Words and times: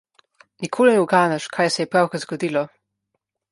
Nikoli 0.65 0.95
ne 0.95 1.03
uganeš, 1.03 1.45
kaj 1.59 1.69
se 1.77 1.85
je 1.85 1.91
pravkar 1.93 2.25
zgodilo. 2.27 2.67